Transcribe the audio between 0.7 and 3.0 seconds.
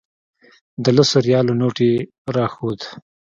د لسو ریالو نوټ یې راښود.